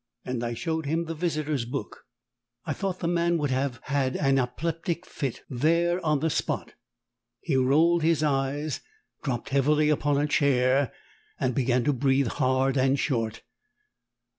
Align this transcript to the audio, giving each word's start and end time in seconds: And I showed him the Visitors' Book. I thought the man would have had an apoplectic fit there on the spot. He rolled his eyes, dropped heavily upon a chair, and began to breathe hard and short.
And 0.25 0.43
I 0.43 0.55
showed 0.55 0.87
him 0.87 1.05
the 1.05 1.13
Visitors' 1.13 1.63
Book. 1.65 2.05
I 2.65 2.73
thought 2.73 3.01
the 3.01 3.07
man 3.07 3.37
would 3.37 3.51
have 3.51 3.79
had 3.83 4.15
an 4.17 4.39
apoplectic 4.39 5.05
fit 5.05 5.43
there 5.47 6.03
on 6.03 6.21
the 6.21 6.31
spot. 6.31 6.73
He 7.39 7.55
rolled 7.55 8.01
his 8.01 8.23
eyes, 8.23 8.79
dropped 9.21 9.49
heavily 9.49 9.89
upon 9.89 10.17
a 10.17 10.25
chair, 10.25 10.91
and 11.39 11.53
began 11.53 11.83
to 11.83 11.93
breathe 11.93 12.29
hard 12.29 12.77
and 12.77 12.97
short. 12.97 13.43